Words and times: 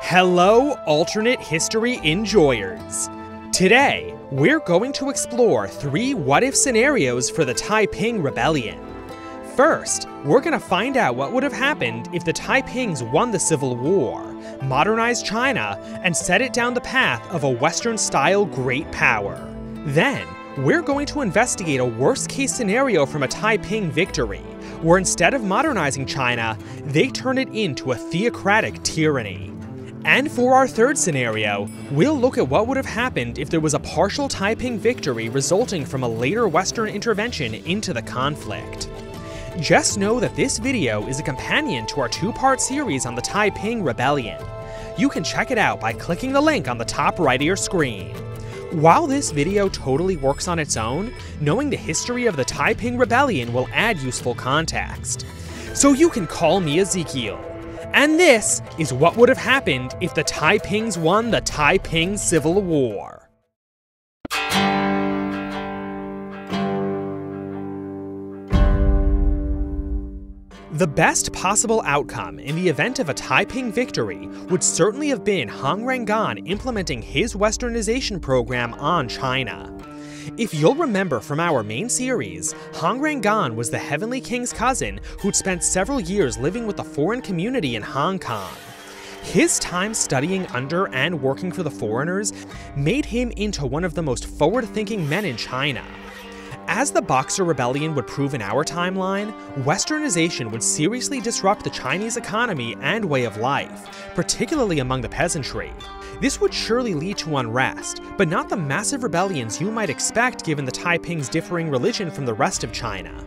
Hello, 0.00 0.72
alternate 0.86 1.40
history 1.40 2.00
enjoyers. 2.02 3.10
Today, 3.52 4.14
we're 4.30 4.60
going 4.60 4.92
to 4.92 5.10
explore 5.10 5.68
three 5.68 6.14
what 6.14 6.42
if 6.42 6.56
scenarios 6.56 7.28
for 7.28 7.44
the 7.44 7.52
Taiping 7.52 8.22
Rebellion. 8.22 8.78
First, 9.54 10.08
we're 10.24 10.40
going 10.40 10.58
to 10.58 10.64
find 10.64 10.96
out 10.96 11.16
what 11.16 11.32
would 11.32 11.42
have 11.42 11.52
happened 11.52 12.08
if 12.14 12.24
the 12.24 12.32
Taipings 12.32 13.02
won 13.12 13.32
the 13.32 13.38
Civil 13.38 13.76
War, 13.76 14.22
modernized 14.62 15.26
China, 15.26 15.78
and 16.02 16.16
set 16.16 16.40
it 16.40 16.54
down 16.54 16.72
the 16.72 16.80
path 16.80 17.28
of 17.30 17.44
a 17.44 17.50
Western 17.50 17.98
style 17.98 18.46
great 18.46 18.90
power. 18.92 19.36
Then, 19.84 20.26
we're 20.56 20.80
going 20.80 21.06
to 21.06 21.20
investigate 21.20 21.80
a 21.80 21.84
worst 21.84 22.30
case 22.30 22.54
scenario 22.54 23.04
from 23.04 23.24
a 23.24 23.28
Taiping 23.28 23.90
victory, 23.90 24.44
where 24.80 24.96
instead 24.96 25.34
of 25.34 25.44
modernizing 25.44 26.06
China, 26.06 26.56
they 26.84 27.08
turn 27.08 27.36
it 27.36 27.48
into 27.50 27.92
a 27.92 27.96
theocratic 27.96 28.82
tyranny. 28.84 29.52
And 30.04 30.30
for 30.30 30.54
our 30.54 30.68
third 30.68 30.96
scenario, 30.96 31.68
we'll 31.90 32.18
look 32.18 32.38
at 32.38 32.48
what 32.48 32.66
would 32.66 32.76
have 32.76 32.86
happened 32.86 33.38
if 33.38 33.50
there 33.50 33.60
was 33.60 33.74
a 33.74 33.80
partial 33.80 34.28
Taiping 34.28 34.78
victory 34.78 35.28
resulting 35.28 35.84
from 35.84 36.02
a 36.02 36.08
later 36.08 36.48
Western 36.48 36.88
intervention 36.88 37.54
into 37.54 37.92
the 37.92 38.02
conflict. 38.02 38.88
Just 39.60 39.98
know 39.98 40.20
that 40.20 40.36
this 40.36 40.58
video 40.58 41.06
is 41.08 41.18
a 41.18 41.24
companion 41.24 41.86
to 41.88 42.00
our 42.00 42.08
two-part 42.08 42.60
series 42.60 43.06
on 43.06 43.16
the 43.16 43.22
Taiping 43.22 43.82
Rebellion. 43.82 44.42
You 44.96 45.08
can 45.08 45.24
check 45.24 45.50
it 45.50 45.58
out 45.58 45.80
by 45.80 45.92
clicking 45.92 46.32
the 46.32 46.40
link 46.40 46.68
on 46.68 46.78
the 46.78 46.84
top 46.84 47.18
right 47.18 47.40
of 47.40 47.46
your 47.46 47.56
screen. 47.56 48.14
While 48.70 49.06
this 49.06 49.30
video 49.30 49.68
totally 49.68 50.16
works 50.16 50.46
on 50.46 50.58
its 50.58 50.76
own, 50.76 51.12
knowing 51.40 51.70
the 51.70 51.76
history 51.76 52.26
of 52.26 52.36
the 52.36 52.44
Taiping 52.44 52.98
Rebellion 52.98 53.52
will 53.52 53.68
add 53.72 53.98
useful 53.98 54.34
context. 54.34 55.26
So 55.74 55.92
you 55.92 56.08
can 56.08 56.26
call 56.26 56.60
me 56.60 56.78
Ezekiel. 56.80 57.47
And 57.92 58.18
this 58.18 58.62
is 58.78 58.92
what 58.92 59.16
would 59.16 59.28
have 59.28 59.38
happened 59.38 59.96
if 60.00 60.14
the 60.14 60.24
Taipings 60.24 60.96
won 60.98 61.30
the 61.30 61.40
Taiping 61.40 62.16
Civil 62.16 62.62
War. 62.62 63.28
The 70.78 70.86
best 70.86 71.32
possible 71.32 71.82
outcome 71.86 72.38
in 72.38 72.54
the 72.54 72.68
event 72.68 73.00
of 73.00 73.08
a 73.08 73.14
Taiping 73.14 73.72
victory 73.72 74.28
would 74.48 74.62
certainly 74.62 75.08
have 75.08 75.24
been 75.24 75.48
Hong 75.48 75.82
Rengan 75.82 76.48
implementing 76.48 77.02
his 77.02 77.34
westernization 77.34 78.22
program 78.22 78.74
on 78.74 79.08
China. 79.08 79.76
If 80.36 80.52
you'll 80.52 80.74
remember 80.74 81.20
from 81.20 81.40
our 81.40 81.62
main 81.62 81.88
series, 81.88 82.52
Hong 82.74 83.00
Rengan 83.00 83.54
was 83.54 83.70
the 83.70 83.78
Heavenly 83.78 84.20
King's 84.20 84.52
cousin 84.52 85.00
who'd 85.20 85.34
spent 85.34 85.64
several 85.64 86.00
years 86.00 86.36
living 86.36 86.66
with 86.66 86.76
the 86.76 86.84
foreign 86.84 87.22
community 87.22 87.76
in 87.76 87.82
Hong 87.82 88.18
Kong. 88.18 88.52
His 89.22 89.58
time 89.58 89.94
studying 89.94 90.46
under 90.48 90.88
and 90.94 91.22
working 91.22 91.50
for 91.50 91.62
the 91.62 91.70
foreigners 91.70 92.32
made 92.76 93.04
him 93.04 93.30
into 93.32 93.66
one 93.66 93.84
of 93.84 93.94
the 93.94 94.02
most 94.02 94.26
forward 94.26 94.66
thinking 94.66 95.08
men 95.08 95.24
in 95.24 95.36
China. 95.36 95.84
As 96.66 96.90
the 96.90 97.02
Boxer 97.02 97.44
Rebellion 97.44 97.94
would 97.94 98.06
prove 98.06 98.34
in 98.34 98.42
our 98.42 98.64
timeline, 98.64 99.32
westernization 99.62 100.50
would 100.50 100.62
seriously 100.62 101.20
disrupt 101.20 101.64
the 101.64 101.70
Chinese 101.70 102.18
economy 102.18 102.76
and 102.80 103.04
way 103.04 103.24
of 103.24 103.38
life, 103.38 104.12
particularly 104.14 104.80
among 104.80 105.00
the 105.00 105.08
peasantry. 105.08 105.72
This 106.20 106.40
would 106.40 106.52
surely 106.52 106.94
lead 106.94 107.16
to 107.18 107.36
unrest, 107.36 108.02
but 108.16 108.28
not 108.28 108.48
the 108.48 108.56
massive 108.56 109.04
rebellions 109.04 109.60
you 109.60 109.70
might 109.70 109.90
expect 109.90 110.44
given 110.44 110.64
the 110.64 110.72
Taiping's 110.72 111.28
differing 111.28 111.70
religion 111.70 112.10
from 112.10 112.26
the 112.26 112.34
rest 112.34 112.64
of 112.64 112.72
China. 112.72 113.24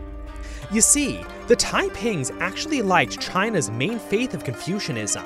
You 0.70 0.80
see, 0.80 1.20
the 1.48 1.56
Taipings 1.56 2.30
actually 2.40 2.82
liked 2.82 3.20
China's 3.20 3.70
main 3.70 3.98
faith 3.98 4.34
of 4.34 4.44
Confucianism. 4.44 5.24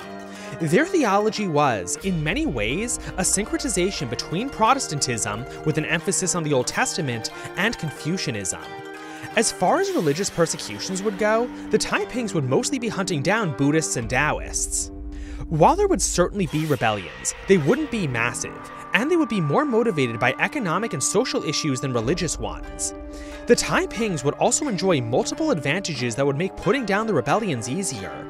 Their 0.60 0.86
theology 0.86 1.48
was, 1.48 1.96
in 2.04 2.22
many 2.22 2.46
ways, 2.46 2.98
a 3.16 3.22
syncretization 3.22 4.08
between 4.08 4.48
Protestantism, 4.48 5.44
with 5.64 5.76
an 5.76 5.84
emphasis 5.84 6.34
on 6.34 6.44
the 6.44 6.52
Old 6.52 6.66
Testament, 6.66 7.30
and 7.56 7.76
Confucianism. 7.78 8.62
As 9.36 9.52
far 9.52 9.80
as 9.80 9.90
religious 9.90 10.30
persecutions 10.30 11.02
would 11.02 11.18
go, 11.18 11.46
the 11.70 11.78
Taipings 11.78 12.32
would 12.32 12.44
mostly 12.44 12.78
be 12.78 12.88
hunting 12.88 13.22
down 13.22 13.56
Buddhists 13.56 13.96
and 13.96 14.08
Taoists. 14.08 14.92
While 15.48 15.76
there 15.76 15.86
would 15.86 16.02
certainly 16.02 16.48
be 16.48 16.66
rebellions, 16.66 17.32
they 17.46 17.56
wouldn't 17.56 17.92
be 17.92 18.08
massive, 18.08 18.58
and 18.94 19.08
they 19.08 19.16
would 19.16 19.28
be 19.28 19.40
more 19.40 19.64
motivated 19.64 20.18
by 20.18 20.34
economic 20.40 20.92
and 20.92 21.00
social 21.00 21.44
issues 21.44 21.80
than 21.80 21.92
religious 21.92 22.36
ones. 22.36 22.94
The 23.46 23.54
Taipings 23.54 24.24
would 24.24 24.34
also 24.34 24.66
enjoy 24.66 25.00
multiple 25.00 25.52
advantages 25.52 26.16
that 26.16 26.26
would 26.26 26.36
make 26.36 26.56
putting 26.56 26.84
down 26.84 27.06
the 27.06 27.14
rebellions 27.14 27.68
easier. 27.68 28.26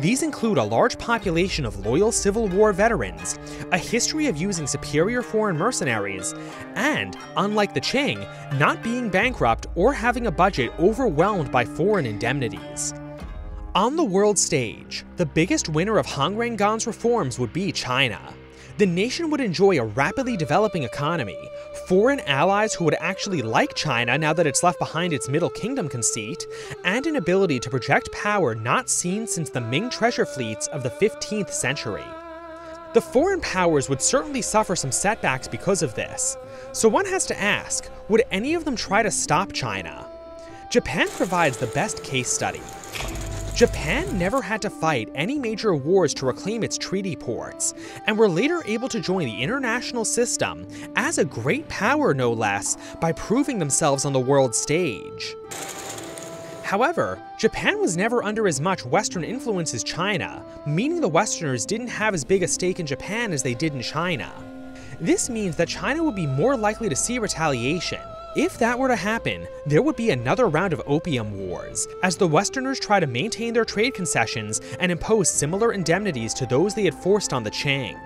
These 0.00 0.22
include 0.22 0.58
a 0.58 0.62
large 0.62 0.98
population 0.98 1.64
of 1.64 1.86
loyal 1.86 2.12
Civil 2.12 2.48
War 2.48 2.74
veterans, 2.74 3.38
a 3.72 3.78
history 3.78 4.26
of 4.26 4.36
using 4.36 4.66
superior 4.66 5.22
foreign 5.22 5.56
mercenaries, 5.56 6.34
and, 6.74 7.16
unlike 7.38 7.72
the 7.72 7.80
Qing, 7.80 8.28
not 8.58 8.82
being 8.82 9.08
bankrupt 9.08 9.68
or 9.74 9.94
having 9.94 10.26
a 10.26 10.30
budget 10.30 10.70
overwhelmed 10.78 11.50
by 11.50 11.64
foreign 11.64 12.04
indemnities. 12.04 12.92
On 13.78 13.94
the 13.94 14.02
world 14.02 14.36
stage, 14.36 15.04
the 15.18 15.24
biggest 15.24 15.68
winner 15.68 15.98
of 15.98 16.06
Hong 16.06 16.34
Rengan's 16.34 16.88
reforms 16.88 17.38
would 17.38 17.52
be 17.52 17.70
China. 17.70 18.18
The 18.76 18.86
nation 18.86 19.30
would 19.30 19.40
enjoy 19.40 19.78
a 19.78 19.84
rapidly 19.84 20.36
developing 20.36 20.82
economy, 20.82 21.38
foreign 21.86 22.18
allies 22.26 22.74
who 22.74 22.82
would 22.86 22.96
actually 22.98 23.40
like 23.40 23.76
China 23.76 24.18
now 24.18 24.32
that 24.32 24.48
it's 24.48 24.64
left 24.64 24.80
behind 24.80 25.12
its 25.12 25.28
Middle 25.28 25.48
Kingdom 25.48 25.88
conceit, 25.88 26.44
and 26.82 27.06
an 27.06 27.14
ability 27.14 27.60
to 27.60 27.70
project 27.70 28.10
power 28.10 28.52
not 28.52 28.90
seen 28.90 29.28
since 29.28 29.48
the 29.48 29.60
Ming 29.60 29.90
treasure 29.90 30.26
fleets 30.26 30.66
of 30.66 30.82
the 30.82 30.90
15th 30.90 31.50
century. 31.50 32.02
The 32.94 33.00
foreign 33.00 33.40
powers 33.42 33.88
would 33.88 34.02
certainly 34.02 34.42
suffer 34.42 34.74
some 34.74 34.90
setbacks 34.90 35.46
because 35.46 35.84
of 35.84 35.94
this, 35.94 36.36
so 36.72 36.88
one 36.88 37.06
has 37.06 37.26
to 37.26 37.40
ask 37.40 37.88
would 38.08 38.24
any 38.32 38.54
of 38.54 38.64
them 38.64 38.74
try 38.74 39.04
to 39.04 39.10
stop 39.12 39.52
China? 39.52 40.04
Japan 40.68 41.06
provides 41.10 41.58
the 41.58 41.68
best 41.68 42.02
case 42.02 42.28
study. 42.28 42.60
Japan 43.58 44.16
never 44.16 44.40
had 44.40 44.62
to 44.62 44.70
fight 44.70 45.10
any 45.16 45.36
major 45.36 45.74
wars 45.74 46.14
to 46.14 46.26
reclaim 46.26 46.62
its 46.62 46.78
treaty 46.78 47.16
ports, 47.16 47.74
and 48.06 48.16
were 48.16 48.28
later 48.28 48.62
able 48.66 48.88
to 48.88 49.00
join 49.00 49.26
the 49.26 49.42
international 49.42 50.04
system 50.04 50.64
as 50.94 51.18
a 51.18 51.24
great 51.24 51.68
power, 51.68 52.14
no 52.14 52.32
less, 52.32 52.76
by 53.00 53.10
proving 53.10 53.58
themselves 53.58 54.04
on 54.04 54.12
the 54.12 54.20
world 54.20 54.54
stage. 54.54 55.34
However, 56.62 57.20
Japan 57.36 57.80
was 57.80 57.96
never 57.96 58.22
under 58.22 58.46
as 58.46 58.60
much 58.60 58.86
Western 58.86 59.24
influence 59.24 59.74
as 59.74 59.82
China, 59.82 60.40
meaning 60.64 61.00
the 61.00 61.08
Westerners 61.08 61.66
didn't 61.66 61.88
have 61.88 62.14
as 62.14 62.22
big 62.22 62.44
a 62.44 62.46
stake 62.46 62.78
in 62.78 62.86
Japan 62.86 63.32
as 63.32 63.42
they 63.42 63.54
did 63.54 63.74
in 63.74 63.82
China. 63.82 64.32
This 65.00 65.28
means 65.28 65.56
that 65.56 65.66
China 65.66 66.04
would 66.04 66.14
be 66.14 66.28
more 66.28 66.56
likely 66.56 66.88
to 66.88 66.94
see 66.94 67.18
retaliation, 67.18 68.02
if 68.36 68.58
that 68.58 68.78
were 68.78 68.88
to 68.88 68.96
happen, 68.96 69.46
there 69.66 69.82
would 69.82 69.96
be 69.96 70.10
another 70.10 70.48
round 70.48 70.72
of 70.72 70.82
opium 70.86 71.38
wars, 71.38 71.88
as 72.02 72.16
the 72.16 72.28
Westerners 72.28 72.78
try 72.78 73.00
to 73.00 73.06
maintain 73.06 73.54
their 73.54 73.64
trade 73.64 73.94
concessions 73.94 74.60
and 74.80 74.92
impose 74.92 75.30
similar 75.30 75.72
indemnities 75.72 76.34
to 76.34 76.46
those 76.46 76.74
they 76.74 76.84
had 76.84 76.94
forced 76.94 77.32
on 77.32 77.42
the 77.42 77.50
Qing. 77.50 77.98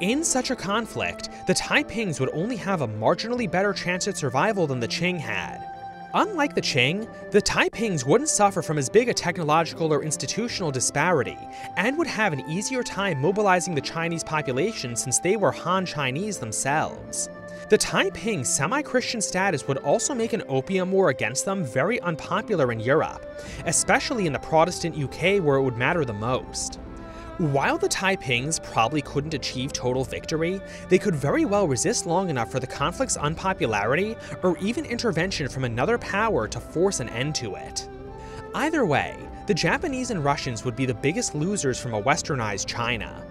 In 0.00 0.22
such 0.22 0.50
a 0.50 0.56
conflict, 0.56 1.30
the 1.46 1.54
Taipings 1.54 2.20
would 2.20 2.30
only 2.32 2.56
have 2.56 2.82
a 2.82 2.88
marginally 2.88 3.50
better 3.50 3.72
chance 3.72 4.06
at 4.06 4.16
survival 4.16 4.66
than 4.66 4.80
the 4.80 4.88
Qing 4.88 5.18
had. 5.18 5.66
Unlike 6.12 6.54
the 6.54 6.62
Qing, 6.62 7.08
the 7.30 7.40
Taipings 7.40 8.04
wouldn't 8.04 8.28
suffer 8.28 8.62
from 8.62 8.78
as 8.78 8.88
big 8.88 9.08
a 9.08 9.14
technological 9.14 9.92
or 9.92 10.02
institutional 10.02 10.70
disparity, 10.70 11.38
and 11.76 11.96
would 11.96 12.06
have 12.06 12.32
an 12.32 12.40
easier 12.50 12.82
time 12.82 13.20
mobilizing 13.20 13.74
the 13.74 13.80
Chinese 13.80 14.24
population 14.24 14.96
since 14.96 15.20
they 15.20 15.36
were 15.36 15.52
Han 15.52 15.86
Chinese 15.86 16.38
themselves. 16.38 17.28
The 17.70 17.78
Taiping's 17.78 18.48
semi-Christian 18.48 19.20
status 19.20 19.68
would 19.68 19.76
also 19.78 20.12
make 20.12 20.32
an 20.32 20.42
opium 20.48 20.90
war 20.90 21.10
against 21.10 21.44
them 21.44 21.64
very 21.64 22.00
unpopular 22.00 22.72
in 22.72 22.80
Europe, 22.80 23.24
especially 23.64 24.26
in 24.26 24.32
the 24.32 24.40
Protestant 24.40 24.98
UK 24.98 25.40
where 25.40 25.58
it 25.58 25.62
would 25.62 25.76
matter 25.76 26.04
the 26.04 26.12
most. 26.12 26.80
While 27.38 27.78
the 27.78 27.88
Taipings 27.88 28.60
probably 28.60 29.00
couldn't 29.02 29.34
achieve 29.34 29.72
total 29.72 30.02
victory, 30.02 30.60
they 30.88 30.98
could 30.98 31.14
very 31.14 31.44
well 31.44 31.68
resist 31.68 32.06
long 32.06 32.28
enough 32.28 32.50
for 32.50 32.58
the 32.58 32.66
conflict's 32.66 33.16
unpopularity 33.16 34.16
or 34.42 34.58
even 34.58 34.84
intervention 34.84 35.48
from 35.48 35.62
another 35.62 35.96
power 35.96 36.48
to 36.48 36.58
force 36.58 36.98
an 36.98 37.08
end 37.10 37.36
to 37.36 37.54
it. 37.54 37.88
Either 38.52 38.84
way, 38.84 39.16
the 39.46 39.54
Japanese 39.54 40.10
and 40.10 40.24
Russians 40.24 40.64
would 40.64 40.74
be 40.74 40.86
the 40.86 40.94
biggest 40.94 41.36
losers 41.36 41.78
from 41.78 41.94
a 41.94 42.02
westernized 42.02 42.66
China. 42.66 43.29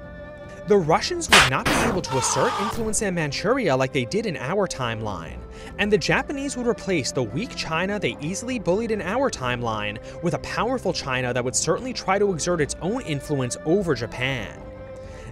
The 0.70 0.78
Russians 0.78 1.28
would 1.32 1.50
not 1.50 1.66
be 1.66 1.72
able 1.90 2.04
to 2.04 2.18
assert 2.20 2.54
influence 2.62 3.02
in 3.02 3.16
Manchuria 3.16 3.76
like 3.76 3.92
they 3.92 4.06
did 4.06 4.28
in 4.28 4.38
our 4.38 4.68
timeline, 4.68 5.40
and 5.80 5.92
the 5.92 5.98
Japanese 5.98 6.56
would 6.56 6.68
replace 6.68 7.12
the 7.12 7.24
weak 7.24 7.56
China 7.56 8.00
they 8.00 8.16
easily 8.22 8.60
bullied 8.60 8.92
in 8.92 9.02
our 9.02 9.32
timeline 9.32 9.98
with 10.22 10.36
a 10.36 10.40
powerful 10.40 10.94
China 10.94 11.34
that 11.34 11.44
would 11.44 11.56
certainly 11.56 11.92
try 11.92 12.20
to 12.20 12.32
exert 12.32 12.62
its 12.62 12.76
own 12.84 13.02
influence 13.02 13.58
over 13.66 13.96
Japan. 13.96 14.62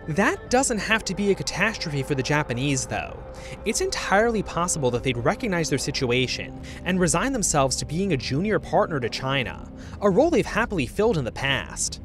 That 0.08 0.50
doesn't 0.50 0.80
have 0.80 1.06
to 1.06 1.14
be 1.14 1.30
a 1.30 1.36
catastrophe 1.36 2.02
for 2.02 2.16
the 2.16 2.24
Japanese, 2.24 2.88
though. 2.88 3.16
It's 3.64 3.82
entirely 3.82 4.42
possible 4.42 4.90
that 4.90 5.04
they'd 5.04 5.18
recognize 5.18 5.70
their 5.70 5.78
situation 5.78 6.60
and 6.84 7.00
resign 7.00 7.32
themselves 7.32 7.76
to 7.76 7.86
being 7.86 8.12
a 8.14 8.18
junior 8.18 8.58
partner 8.58 9.00
to 9.00 9.08
China, 9.08 9.72
a 10.02 10.10
role 10.10 10.32
they've 10.32 10.44
happily 10.44 10.88
filled 10.88 11.20
in 11.20 11.26
the 11.26 11.32
past. 11.32 12.02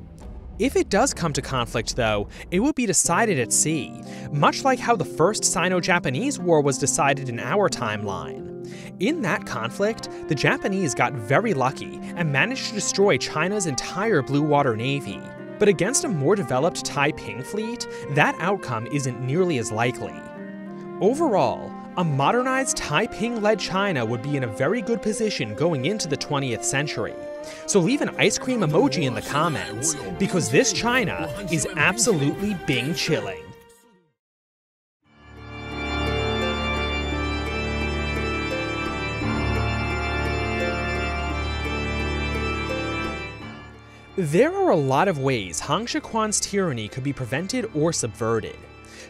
If 0.63 0.77
it 0.77 0.91
does 0.91 1.13
come 1.13 1.33
to 1.33 1.43
conflict, 1.43 1.97
though, 1.97 2.29
it 2.53 2.61
will 2.61 2.73
be 2.73 2.87
decided 2.87 3.37
at 3.41 3.53
sea, 3.53 4.01
much 4.31 4.63
like 4.63 4.79
how 4.79 4.95
the 4.95 5.05
First 5.05 5.45
Sino 5.45 5.81
Japanese 5.81 6.39
War 6.39 6.61
was 6.61 6.79
decided 6.79 7.29
in 7.29 7.41
our 7.41 7.69
timeline. 7.69 8.73
In 9.01 9.23
that 9.23 9.45
conflict, 9.45 10.09
the 10.29 10.37
Japanese 10.37 10.95
got 10.95 11.15
very 11.15 11.53
lucky 11.53 11.99
and 12.15 12.31
managed 12.31 12.69
to 12.69 12.75
destroy 12.75 13.19
China's 13.19 13.67
entire 13.67 14.23
Blue 14.23 14.45
Water 14.45 14.77
Navy. 14.77 15.21
But 15.59 15.67
against 15.67 16.05
a 16.05 16.09
more 16.09 16.37
developed 16.37 16.85
Taiping 16.85 17.43
fleet, 17.43 17.89
that 18.11 18.37
outcome 18.39 18.87
isn't 18.87 19.21
nearly 19.21 19.59
as 19.59 19.73
likely. 19.73 20.15
Overall, 21.01 21.73
a 21.97 22.05
modernized 22.05 22.77
Taiping 22.77 23.43
led 23.43 23.59
China 23.59 24.07
would 24.07 24.23
be 24.23 24.37
in 24.37 24.45
a 24.45 24.57
very 24.57 24.81
good 24.81 25.03
position 25.03 25.57
going 25.57 25.87
into 25.87 26.07
the 26.07 26.17
20th 26.17 26.63
century. 26.63 27.15
So 27.67 27.81
leave 27.81 28.01
an 28.01 28.11
ice 28.19 28.39
cream 28.39 28.61
emoji 28.61 29.05
in 29.05 29.15
the 29.15 29.23
comments, 29.23 29.95
because 30.19 30.51
this 30.51 30.73
China 30.73 31.29
is 31.51 31.67
absolutely 31.77 32.55
bing 32.67 32.95
chilling. 32.95 33.43
There 44.17 44.55
are 44.55 44.71
a 44.71 44.77
lot 44.77 45.09
of 45.09 45.21
ways 45.21 45.59
Han 45.61 45.87
Shi 45.87 45.99
tyranny 45.99 46.87
could 46.87 47.03
be 47.03 47.15
prevented 47.15 47.71
or 47.75 47.95
subverted. 47.95 48.57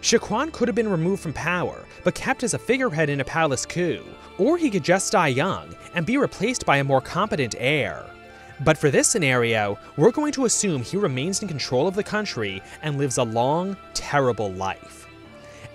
Shi 0.01 0.17
could 0.19 0.69
have 0.69 0.77
been 0.77 0.89
removed 0.89 1.23
from 1.23 1.33
power, 1.33 1.85
but 2.05 2.15
kept 2.15 2.45
as 2.45 2.55
a 2.55 2.59
figurehead 2.59 3.11
in 3.11 3.21
a 3.21 3.25
palace 3.25 3.67
coup, 3.67 4.05
or 4.39 4.57
he 4.57 4.71
could 4.71 4.85
just 4.85 5.13
die 5.13 5.29
young 5.29 5.75
and 5.95 6.07
be 6.07 6.17
replaced 6.19 6.65
by 6.65 6.77
a 6.79 6.85
more 6.85 7.01
competent 7.01 7.57
heir. 7.59 8.07
But 8.61 8.79
for 8.79 8.91
this 8.91 9.09
scenario, 9.09 9.79
we're 9.97 10.11
going 10.11 10.33
to 10.33 10.45
assume 10.45 10.83
he 10.83 10.97
remains 10.97 11.43
in 11.43 11.49
control 11.49 11.89
of 11.89 11.95
the 11.95 12.05
country 12.05 12.63
and 12.83 12.99
lives 12.99 13.19
a 13.19 13.25
long, 13.25 13.77
terrible 13.95 14.53
life. 14.53 15.09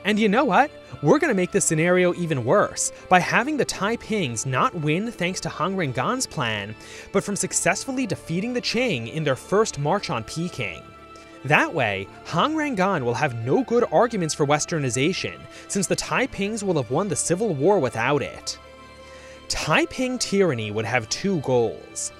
And 0.05 0.17
you 0.17 0.29
know 0.29 0.45
what? 0.45 0.71
We're 1.03 1.19
going 1.19 1.31
to 1.31 1.35
make 1.35 1.51
this 1.51 1.65
scenario 1.65 2.13
even 2.13 2.45
worse 2.45 2.91
by 3.09 3.19
having 3.19 3.57
the 3.57 3.65
Taipings 3.65 4.45
not 4.45 4.73
win 4.73 5.11
thanks 5.11 5.41
to 5.41 5.49
Hong 5.49 5.75
Rengan's 5.75 6.25
plan, 6.25 6.73
but 7.11 7.23
from 7.23 7.35
successfully 7.35 8.07
defeating 8.07 8.53
the 8.53 8.61
Qing 8.61 9.13
in 9.13 9.23
their 9.23 9.35
first 9.35 9.79
march 9.79 10.09
on 10.09 10.23
Peking. 10.23 10.81
That 11.43 11.73
way, 11.73 12.07
Han 12.25 12.55
Rengan 12.55 13.03
will 13.03 13.13
have 13.13 13.45
no 13.45 13.63
good 13.63 13.83
arguments 13.91 14.33
for 14.33 14.45
westernization, 14.45 15.39
since 15.67 15.87
the 15.87 15.95
Taipings 15.95 16.63
will 16.63 16.81
have 16.81 16.89
won 16.89 17.09
the 17.09 17.15
Civil 17.15 17.53
War 17.53 17.79
without 17.79 18.21
it. 18.21 18.57
Taiping 19.49 20.17
tyranny 20.17 20.71
would 20.71 20.85
have 20.85 21.07
two 21.09 21.39
goals 21.41 22.11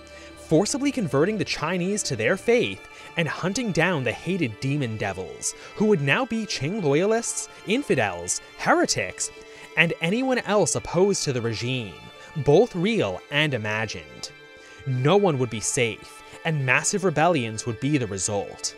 forcibly 0.48 0.94
converting 0.94 1.38
the 1.38 1.44
Chinese 1.44 2.02
to 2.04 2.16
their 2.16 2.38
faith 2.38 2.88
and 3.18 3.28
hunting 3.28 3.74
down 3.74 4.04
the 4.04 4.12
hated 4.12 4.58
demon 4.62 4.96
devils, 4.96 5.54
who 5.76 5.86
would 5.86 6.02
now 6.02 6.26
be 6.26 6.46
Qing 6.46 6.82
loyalists, 6.82 7.50
infidels, 7.68 8.40
heretics, 8.58 9.30
and 9.76 9.94
anyone 10.00 10.40
else 10.40 10.76
opposed 10.76 11.24
to 11.24 11.34
the 11.34 11.42
regime, 11.42 11.94
both 12.46 12.74
real 12.76 13.20
and 13.30 13.54
imagined. 13.54 14.32
No 14.86 15.18
one 15.18 15.38
would 15.40 15.50
be 15.50 15.60
safe, 15.60 16.24
and 16.46 16.66
massive 16.66 17.04
rebellions 17.04 17.66
would 17.66 17.80
be 17.82 17.98
the 17.98 18.08
result. 18.08 18.74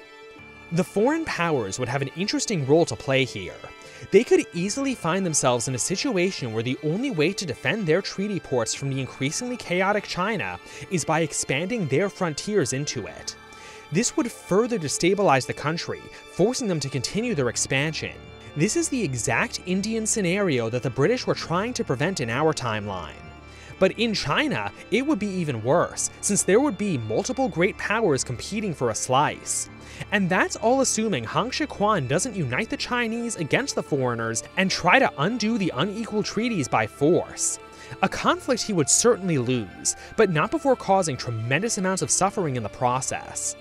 The 0.71 0.83
foreign 0.83 1.25
powers 1.25 1.77
would 1.77 1.89
have 1.89 2.01
an 2.01 2.09
interesting 2.15 2.65
role 2.65 2.85
to 2.85 2.95
play 2.95 3.25
here. 3.25 3.53
They 4.11 4.23
could 4.23 4.45
easily 4.53 4.95
find 4.95 5.25
themselves 5.25 5.67
in 5.67 5.75
a 5.75 5.79
situation 5.79 6.53
where 6.53 6.63
the 6.63 6.77
only 6.83 7.11
way 7.11 7.33
to 7.33 7.45
defend 7.45 7.85
their 7.85 8.01
treaty 8.01 8.39
ports 8.39 8.73
from 8.73 8.89
the 8.89 8.99
increasingly 8.99 9.57
chaotic 9.57 10.05
China 10.05 10.59
is 10.89 11.05
by 11.05 11.19
expanding 11.21 11.87
their 11.87 12.09
frontiers 12.09 12.73
into 12.73 13.07
it. 13.07 13.35
This 13.91 14.15
would 14.15 14.31
further 14.31 14.79
destabilize 14.79 15.45
the 15.45 15.53
country, 15.53 16.01
forcing 16.31 16.67
them 16.67 16.79
to 16.79 16.89
continue 16.89 17.35
their 17.35 17.49
expansion. 17.49 18.15
This 18.55 18.75
is 18.75 18.89
the 18.89 19.03
exact 19.03 19.61
Indian 19.65 20.05
scenario 20.05 20.69
that 20.69 20.83
the 20.83 20.89
British 20.89 21.27
were 21.27 21.35
trying 21.35 21.73
to 21.73 21.83
prevent 21.83 22.19
in 22.19 22.29
our 22.29 22.53
timeline. 22.53 23.28
But 23.79 23.97
in 23.97 24.13
China, 24.13 24.71
it 24.91 25.05
would 25.05 25.19
be 25.19 25.27
even 25.27 25.63
worse, 25.63 26.09
since 26.21 26.43
there 26.43 26.59
would 26.59 26.77
be 26.77 26.97
multiple 26.97 27.47
great 27.47 27.77
powers 27.77 28.23
competing 28.23 28.73
for 28.73 28.89
a 28.89 28.95
slice. 28.95 29.69
And 30.11 30.29
that's 30.29 30.55
all 30.55 30.81
assuming 30.81 31.23
Han 31.23 31.51
Shi 31.51 31.65
doesn't 31.65 32.35
unite 32.35 32.69
the 32.69 32.77
Chinese 32.77 33.37
against 33.37 33.75
the 33.75 33.83
foreigners 33.83 34.43
and 34.57 34.69
try 34.69 34.99
to 34.99 35.11
undo 35.17 35.57
the 35.57 35.73
unequal 35.75 36.23
treaties 36.23 36.67
by 36.67 36.85
force. 36.85 37.59
A 38.03 38.09
conflict 38.09 38.61
he 38.61 38.73
would 38.73 38.89
certainly 38.89 39.37
lose, 39.37 39.95
but 40.15 40.29
not 40.29 40.51
before 40.51 40.75
causing 40.75 41.17
tremendous 41.17 41.77
amounts 41.77 42.01
of 42.01 42.11
suffering 42.11 42.55
in 42.55 42.63
the 42.63 42.69
process. 42.69 43.55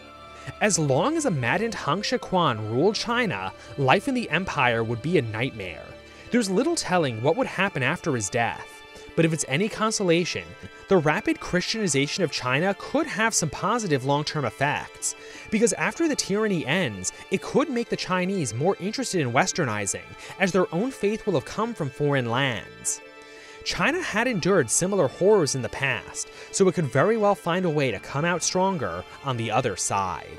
As 0.60 0.78
long 0.78 1.16
as 1.16 1.26
a 1.26 1.30
maddened 1.30 1.74
Han 1.74 2.02
Shi 2.02 2.18
ruled 2.22 2.94
China, 2.94 3.52
life 3.76 4.08
in 4.08 4.14
the 4.14 4.28
empire 4.30 4.82
would 4.82 5.02
be 5.02 5.18
a 5.18 5.22
nightmare. 5.22 5.84
There's 6.30 6.50
little 6.50 6.74
telling 6.74 7.22
what 7.22 7.36
would 7.36 7.46
happen 7.46 7.82
after 7.82 8.14
his 8.14 8.28
death. 8.28 8.77
But 9.18 9.24
if 9.24 9.32
it's 9.32 9.44
any 9.48 9.68
consolation, 9.68 10.44
the 10.86 10.96
rapid 10.96 11.40
Christianization 11.40 12.22
of 12.22 12.30
China 12.30 12.72
could 12.78 13.08
have 13.08 13.34
some 13.34 13.50
positive 13.50 14.04
long 14.04 14.22
term 14.22 14.44
effects. 14.44 15.16
Because 15.50 15.72
after 15.72 16.06
the 16.06 16.14
tyranny 16.14 16.64
ends, 16.64 17.12
it 17.32 17.42
could 17.42 17.68
make 17.68 17.88
the 17.88 17.96
Chinese 17.96 18.54
more 18.54 18.76
interested 18.78 19.20
in 19.20 19.32
westernizing, 19.32 20.06
as 20.38 20.52
their 20.52 20.72
own 20.72 20.92
faith 20.92 21.26
will 21.26 21.34
have 21.34 21.44
come 21.44 21.74
from 21.74 21.90
foreign 21.90 22.30
lands. 22.30 23.00
China 23.64 24.00
had 24.00 24.28
endured 24.28 24.70
similar 24.70 25.08
horrors 25.08 25.56
in 25.56 25.62
the 25.62 25.68
past, 25.68 26.28
so 26.52 26.68
it 26.68 26.76
could 26.76 26.84
very 26.84 27.16
well 27.16 27.34
find 27.34 27.64
a 27.64 27.70
way 27.70 27.90
to 27.90 27.98
come 27.98 28.24
out 28.24 28.44
stronger 28.44 29.02
on 29.24 29.36
the 29.36 29.50
other 29.50 29.74
side. 29.74 30.38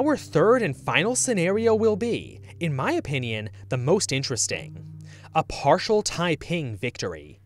Our 0.00 0.16
third 0.16 0.62
and 0.62 0.74
final 0.74 1.14
scenario 1.14 1.74
will 1.74 1.94
be, 1.94 2.40
in 2.58 2.74
my 2.74 2.92
opinion, 2.92 3.50
the 3.68 3.76
most 3.76 4.12
interesting 4.12 4.82
a 5.34 5.44
partial 5.44 6.00
Taiping 6.00 6.74
victory. 6.74 7.38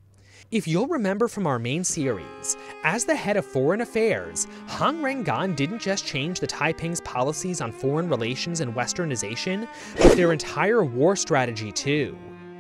If 0.53 0.69
you'll 0.69 0.87
remember 0.87 1.27
from 1.27 1.49
our 1.49 1.59
main 1.59 1.83
series, 1.83 2.57
as 2.85 3.05
the 3.05 3.17
head 3.17 3.37
of 3.37 3.45
foreign 3.45 3.81
affairs, 3.81 4.47
Hong 4.69 5.03
Rengan 5.03 5.57
didn't 5.57 5.81
just 5.81 6.07
change 6.07 6.39
the 6.39 6.47
Taiping's 6.47 7.01
policies 7.01 7.61
on 7.61 7.73
foreign 7.73 8.09
relations 8.09 8.61
and 8.61 8.73
westernization, 8.73 9.67
but 9.97 10.17
their 10.17 10.33
entire 10.33 10.85
war 10.85 11.17
strategy 11.17 11.73
too. 11.73 12.17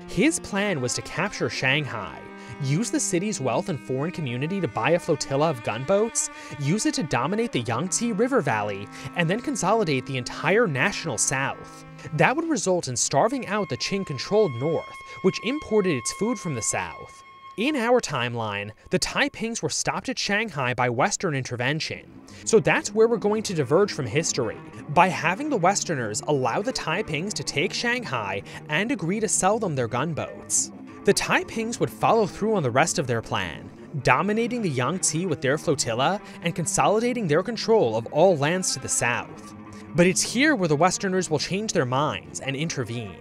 His 0.08 0.40
plan 0.40 0.80
was 0.80 0.94
to 0.94 1.02
capture 1.02 1.48
Shanghai, 1.48 2.20
use 2.64 2.90
the 2.90 3.00
city's 3.00 3.40
wealth 3.40 3.68
and 3.68 3.78
foreign 3.78 4.10
community 4.10 4.60
to 4.60 4.68
buy 4.68 4.90
a 4.90 4.98
flotilla 4.98 5.50
of 5.50 5.62
gunboats, 5.62 6.30
use 6.58 6.86
it 6.86 6.94
to 6.94 7.02
dominate 7.02 7.52
the 7.52 7.60
Yangtze 7.60 8.12
River 8.12 8.40
Valley, 8.40 8.88
and 9.16 9.28
then 9.28 9.40
consolidate 9.40 10.06
the 10.06 10.16
entire 10.16 10.66
national 10.66 11.18
south. 11.18 11.84
That 12.14 12.34
would 12.36 12.48
result 12.48 12.88
in 12.88 12.96
starving 12.96 13.46
out 13.46 13.68
the 13.68 13.76
Qing 13.76 14.06
controlled 14.06 14.52
north, 14.56 14.96
which 15.22 15.40
imported 15.44 15.96
its 15.96 16.12
food 16.14 16.38
from 16.38 16.54
the 16.54 16.62
south. 16.62 17.22
In 17.56 17.76
our 17.76 18.00
timeline, 18.00 18.72
the 18.90 18.98
Taipings 18.98 19.62
were 19.62 19.68
stopped 19.70 20.08
at 20.08 20.18
Shanghai 20.18 20.74
by 20.74 20.90
Western 20.90 21.36
intervention. 21.36 22.20
So 22.44 22.58
that's 22.58 22.92
where 22.92 23.06
we're 23.06 23.16
going 23.16 23.44
to 23.44 23.54
diverge 23.54 23.92
from 23.92 24.06
history, 24.06 24.58
by 24.88 25.06
having 25.06 25.50
the 25.50 25.56
Westerners 25.56 26.20
allow 26.22 26.62
the 26.62 26.72
Taipings 26.72 27.32
to 27.34 27.44
take 27.44 27.72
Shanghai 27.72 28.42
and 28.68 28.90
agree 28.90 29.20
to 29.20 29.28
sell 29.28 29.60
them 29.60 29.76
their 29.76 29.86
gunboats. 29.86 30.72
The 31.04 31.12
Taipings 31.12 31.80
would 31.80 31.90
follow 31.90 32.26
through 32.26 32.54
on 32.54 32.62
the 32.62 32.70
rest 32.70 32.98
of 32.98 33.06
their 33.06 33.20
plan, 33.20 33.70
dominating 34.02 34.62
the 34.62 34.70
Yangtze 34.70 35.26
with 35.26 35.42
their 35.42 35.58
flotilla 35.58 36.18
and 36.40 36.54
consolidating 36.54 37.28
their 37.28 37.42
control 37.42 37.94
of 37.94 38.06
all 38.06 38.38
lands 38.38 38.72
to 38.72 38.80
the 38.80 38.88
south. 38.88 39.54
But 39.94 40.06
it's 40.06 40.22
here 40.22 40.56
where 40.56 40.66
the 40.66 40.76
Westerners 40.76 41.28
will 41.28 41.38
change 41.38 41.74
their 41.74 41.84
minds 41.84 42.40
and 42.40 42.56
intervene. 42.56 43.18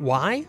Why? 0.00 0.44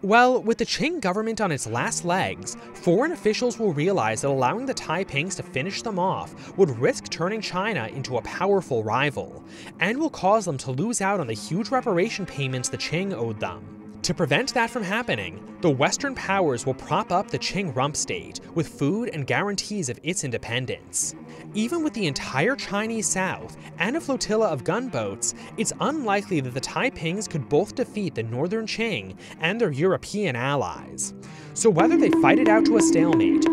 Well, 0.00 0.42
with 0.42 0.56
the 0.56 0.64
Qing 0.64 1.02
government 1.02 1.42
on 1.42 1.52
its 1.52 1.66
last 1.66 2.02
legs, 2.06 2.56
foreign 2.72 3.12
officials 3.12 3.58
will 3.58 3.74
realize 3.74 4.22
that 4.22 4.28
allowing 4.28 4.64
the 4.64 4.72
Taipings 4.72 5.36
to 5.36 5.42
finish 5.42 5.82
them 5.82 5.98
off 5.98 6.56
would 6.56 6.70
risk 6.78 7.10
turning 7.10 7.42
China 7.42 7.88
into 7.88 8.16
a 8.16 8.22
powerful 8.22 8.82
rival, 8.82 9.44
and 9.80 9.98
will 9.98 10.08
cause 10.08 10.46
them 10.46 10.56
to 10.56 10.70
lose 10.70 11.02
out 11.02 11.20
on 11.20 11.26
the 11.26 11.34
huge 11.34 11.68
reparation 11.68 12.24
payments 12.24 12.70
the 12.70 12.78
Qing 12.78 13.12
owed 13.12 13.38
them. 13.38 13.81
To 14.12 14.16
prevent 14.16 14.52
that 14.52 14.68
from 14.68 14.82
happening, 14.82 15.42
the 15.62 15.70
Western 15.70 16.14
powers 16.14 16.66
will 16.66 16.74
prop 16.74 17.10
up 17.10 17.28
the 17.28 17.38
Qing 17.38 17.74
rump 17.74 17.96
state 17.96 18.40
with 18.54 18.68
food 18.68 19.08
and 19.08 19.26
guarantees 19.26 19.88
of 19.88 19.98
its 20.02 20.22
independence. 20.22 21.14
Even 21.54 21.82
with 21.82 21.94
the 21.94 22.06
entire 22.06 22.54
Chinese 22.54 23.08
south 23.08 23.56
and 23.78 23.96
a 23.96 24.00
flotilla 24.02 24.48
of 24.48 24.64
gunboats, 24.64 25.32
it's 25.56 25.72
unlikely 25.80 26.40
that 26.40 26.52
the 26.52 26.60
Taipings 26.60 27.26
could 27.26 27.48
both 27.48 27.74
defeat 27.74 28.14
the 28.14 28.22
Northern 28.22 28.66
Qing 28.66 29.16
and 29.40 29.58
their 29.58 29.72
European 29.72 30.36
allies. 30.36 31.14
So 31.54 31.70
whether 31.70 31.96
they 31.96 32.10
fight 32.20 32.38
it 32.38 32.48
out 32.48 32.66
to 32.66 32.76
a 32.76 32.82
stalemate, 32.82 33.46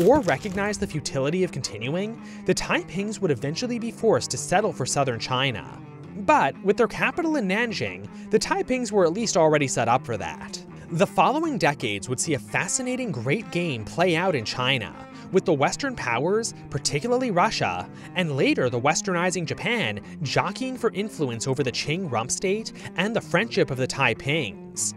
or 0.00 0.20
recognize 0.20 0.78
the 0.78 0.86
futility 0.86 1.42
of 1.42 1.50
continuing, 1.50 2.22
the 2.46 2.54
Taipings 2.54 3.20
would 3.20 3.32
eventually 3.32 3.80
be 3.80 3.90
forced 3.90 4.30
to 4.30 4.36
settle 4.36 4.72
for 4.72 4.86
southern 4.86 5.18
China. 5.18 5.80
But 6.18 6.60
with 6.64 6.76
their 6.76 6.88
capital 6.88 7.36
in 7.36 7.48
Nanjing, 7.48 8.08
the 8.30 8.38
Taipings 8.38 8.92
were 8.92 9.04
at 9.04 9.12
least 9.12 9.36
already 9.36 9.66
set 9.66 9.88
up 9.88 10.06
for 10.06 10.16
that. 10.16 10.64
The 10.90 11.06
following 11.06 11.58
decades 11.58 12.08
would 12.08 12.20
see 12.20 12.34
a 12.34 12.38
fascinating 12.38 13.10
Great 13.10 13.50
Game 13.50 13.84
play 13.84 14.14
out 14.14 14.36
in 14.36 14.44
China, 14.44 14.94
with 15.32 15.44
the 15.44 15.52
Western 15.52 15.96
powers, 15.96 16.54
particularly 16.70 17.32
Russia, 17.32 17.88
and 18.14 18.36
later 18.36 18.70
the 18.70 18.80
westernizing 18.80 19.44
Japan, 19.44 20.00
jockeying 20.22 20.76
for 20.76 20.92
influence 20.92 21.48
over 21.48 21.64
the 21.64 21.72
Qing 21.72 22.10
rump 22.10 22.30
state 22.30 22.72
and 22.96 23.16
the 23.16 23.20
friendship 23.20 23.72
of 23.72 23.76
the 23.76 23.86
Taipings. 23.86 24.94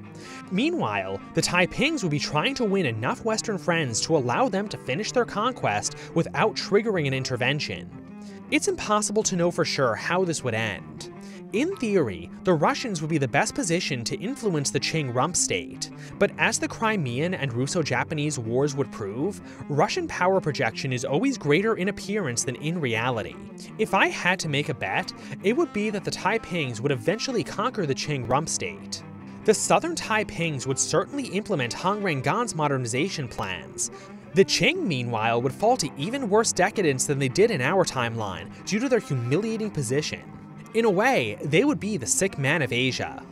Meanwhile, 0.51 1.19
the 1.33 1.41
Taipings 1.41 2.03
would 2.03 2.11
be 2.11 2.19
trying 2.19 2.53
to 2.55 2.63
win 2.63 2.85
enough 2.85 3.25
Western 3.25 3.57
friends 3.57 3.99
to 4.01 4.15
allow 4.15 4.49
them 4.49 4.67
to 4.69 4.77
finish 4.77 5.11
their 5.11 5.25
conquest 5.25 5.95
without 6.13 6.55
triggering 6.55 7.07
an 7.07 7.13
intervention. 7.13 7.89
It's 8.49 8.69
impossible 8.69 9.23
to 9.23 9.35
know 9.35 9.51
for 9.51 9.65
sure 9.65 9.93
how 9.93 10.23
this 10.23 10.41
would 10.41 10.53
end. 10.53 11.11
In 11.51 11.75
theory, 11.75 12.29
the 12.43 12.53
Russians 12.53 13.01
would 13.01 13.09
be 13.09 13.17
the 13.17 13.27
best 13.27 13.55
positioned 13.55 14.05
to 14.07 14.19
influence 14.19 14.69
the 14.71 14.79
Qing 14.79 15.13
rump 15.13 15.35
state, 15.35 15.89
but 16.17 16.31
as 16.37 16.57
the 16.57 16.67
Crimean 16.67 17.33
and 17.33 17.51
Russo-Japanese 17.51 18.39
wars 18.39 18.73
would 18.73 18.89
prove, 18.91 19.41
Russian 19.69 20.07
power 20.07 20.39
projection 20.39 20.93
is 20.93 21.03
always 21.03 21.37
greater 21.37 21.75
in 21.75 21.89
appearance 21.89 22.45
than 22.45 22.55
in 22.55 22.79
reality. 22.79 23.35
If 23.79 23.93
I 23.93 24.07
had 24.07 24.39
to 24.39 24.49
make 24.49 24.69
a 24.69 24.73
bet, 24.73 25.11
it 25.43 25.55
would 25.55 25.73
be 25.73 25.89
that 25.89 26.05
the 26.05 26.11
Taipings 26.11 26.79
would 26.79 26.91
eventually 26.91 27.43
conquer 27.43 27.85
the 27.85 27.95
Qing 27.95 28.29
rump 28.29 28.47
state. 28.47 29.03
The 29.43 29.53
southern 29.53 29.95
Taipings 29.95 30.67
would 30.67 30.79
certainly 30.79 31.27
implement 31.27 31.71
Hong 31.73 32.01
Rengan's 32.01 32.55
modernization 32.55 33.27
plans, 33.29 33.91
the 34.33 34.45
Qing, 34.45 34.83
meanwhile, 34.83 35.41
would 35.41 35.53
fall 35.53 35.77
to 35.77 35.89
even 35.97 36.29
worse 36.29 36.51
decadence 36.51 37.05
than 37.05 37.19
they 37.19 37.29
did 37.29 37.51
in 37.51 37.61
our 37.61 37.83
timeline 37.83 38.49
due 38.65 38.79
to 38.79 38.89
their 38.89 38.99
humiliating 38.99 39.71
position. 39.71 40.21
In 40.73 40.85
a 40.85 40.89
way, 40.89 41.37
they 41.43 41.63
would 41.63 41.79
be 41.79 41.97
the 41.97 42.05
sick 42.05 42.37
man 42.37 42.61
of 42.61 42.71
Asia. 42.71 43.23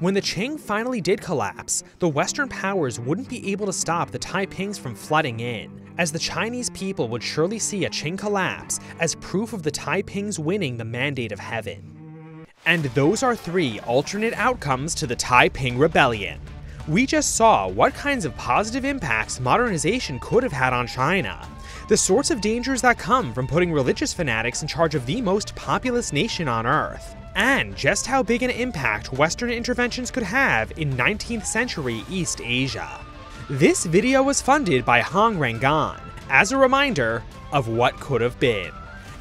When 0.00 0.14
the 0.14 0.22
Qing 0.22 0.58
finally 0.58 1.00
did 1.00 1.20
collapse, 1.20 1.84
the 1.98 2.08
Western 2.08 2.48
powers 2.48 2.98
wouldn't 2.98 3.28
be 3.28 3.50
able 3.52 3.66
to 3.66 3.72
stop 3.72 4.10
the 4.10 4.18
Taipings 4.18 4.78
from 4.78 4.94
flooding 4.94 5.40
in, 5.40 5.80
as 5.98 6.10
the 6.10 6.18
Chinese 6.18 6.70
people 6.70 7.08
would 7.08 7.22
surely 7.22 7.58
see 7.58 7.84
a 7.84 7.90
Qing 7.90 8.18
collapse 8.18 8.80
as 9.00 9.14
proof 9.16 9.52
of 9.52 9.62
the 9.62 9.70
Taipings 9.70 10.38
winning 10.38 10.76
the 10.76 10.84
mandate 10.84 11.32
of 11.32 11.38
heaven. 11.38 12.46
And 12.66 12.84
those 12.96 13.22
are 13.22 13.34
three 13.34 13.80
alternate 13.80 14.34
outcomes 14.34 14.94
to 14.96 15.06
the 15.06 15.16
Taiping 15.16 15.78
Rebellion. 15.78 16.40
We 16.88 17.06
just 17.06 17.36
saw 17.36 17.68
what 17.68 17.94
kinds 17.94 18.24
of 18.24 18.36
positive 18.36 18.84
impacts 18.84 19.38
modernization 19.38 20.18
could 20.18 20.42
have 20.42 20.50
had 20.50 20.72
on 20.72 20.88
China, 20.88 21.48
the 21.88 21.96
sorts 21.96 22.32
of 22.32 22.40
dangers 22.40 22.82
that 22.82 22.98
come 22.98 23.32
from 23.32 23.46
putting 23.46 23.72
religious 23.72 24.12
fanatics 24.12 24.62
in 24.62 24.68
charge 24.68 24.96
of 24.96 25.06
the 25.06 25.20
most 25.20 25.54
populous 25.54 26.12
nation 26.12 26.48
on 26.48 26.66
Earth, 26.66 27.14
and 27.36 27.76
just 27.76 28.08
how 28.08 28.20
big 28.20 28.42
an 28.42 28.50
impact 28.50 29.12
Western 29.12 29.48
interventions 29.50 30.10
could 30.10 30.24
have 30.24 30.76
in 30.76 30.96
19th 30.96 31.46
century 31.46 32.02
East 32.10 32.40
Asia. 32.42 33.00
This 33.48 33.84
video 33.84 34.24
was 34.24 34.42
funded 34.42 34.84
by 34.84 35.02
Hong 35.02 35.36
Rengan, 35.36 36.00
as 36.30 36.50
a 36.50 36.56
reminder 36.56 37.22
of 37.52 37.68
what 37.68 38.00
could 38.00 38.20
have 38.20 38.40
been, 38.40 38.72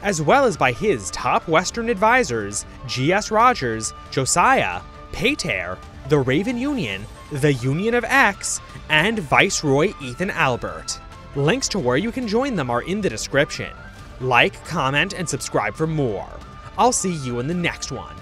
as 0.01 0.19
well 0.19 0.45
as 0.45 0.57
by 0.57 0.71
his 0.71 1.11
top 1.11 1.47
Western 1.47 1.89
advisors, 1.89 2.65
G.S. 2.87 3.29
Rogers, 3.29 3.93
Josiah, 4.09 4.81
Pater, 5.11 5.77
the 6.09 6.17
Raven 6.17 6.57
Union, 6.57 7.05
the 7.31 7.53
Union 7.53 7.93
of 7.93 8.03
X, 8.03 8.59
and 8.89 9.19
Viceroy 9.19 9.93
Ethan 10.01 10.29
Albert. 10.29 11.00
Links 11.35 11.69
to 11.69 11.79
where 11.79 11.95
you 11.95 12.11
can 12.11 12.27
join 12.27 12.55
them 12.55 12.69
are 12.69 12.81
in 12.81 13.00
the 13.00 13.09
description. 13.09 13.71
Like, 14.19 14.63
comment, 14.65 15.13
and 15.13 15.27
subscribe 15.27 15.73
for 15.73 15.88
more. 15.88 16.29
I'll 16.77 16.91
see 16.91 17.13
you 17.13 17.39
in 17.39 17.47
the 17.47 17.53
next 17.53 17.91
one. 17.91 18.15